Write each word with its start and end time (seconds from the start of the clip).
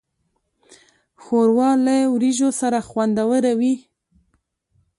ښوروا 1.23 1.71
له 1.85 1.95
وریژو 2.13 2.49
سره 2.61 2.77
خوندوره 2.89 3.53
وي. 3.59 3.75